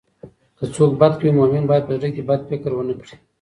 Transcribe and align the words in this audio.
که 0.57 0.63
څوک 0.75 0.91
بد 1.01 1.13
کوي، 1.19 1.31
مؤمن 1.39 1.63
باید 1.69 1.87
په 1.87 1.93
زړه 1.99 2.09
کې 2.15 2.21
بد 2.29 2.39
نه 2.43 2.47
فکر 2.49 2.69
کړي. 3.01 3.15